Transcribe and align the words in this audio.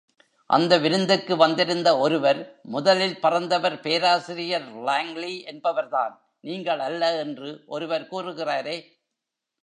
அந்த 0.49 0.77
விருந்துக்கு 0.77 1.33
வந்திருந்த 1.35 1.97
ஒருவர், 1.97 2.39
முதலில் 2.65 3.19
பறந்தவர் 3.19 3.79
பேராசிரியர் 3.79 4.67
லாங்லி 4.87 5.33
என்பவர்தான், 5.45 6.15
நீங்கள் 6.41 6.79
அல்ல 6.79 7.19
என்று 7.19 7.63
ஒருவர் 7.65 8.07
கூறுகிறாரே! 8.07 8.77